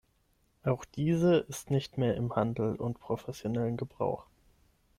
Auch 0.63 0.83
diese 0.83 1.35
ist 1.47 1.69
nicht 1.69 1.99
mehr 1.99 2.15
im 2.15 2.35
Handel 2.35 2.75
und 2.75 2.99
professionellen 2.99 3.77
Gebrauch. 3.77 4.25